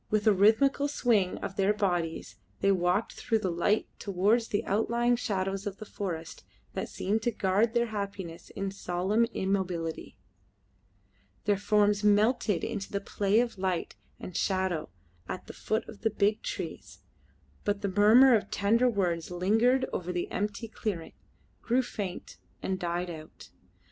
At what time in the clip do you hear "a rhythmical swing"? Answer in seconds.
0.25-1.37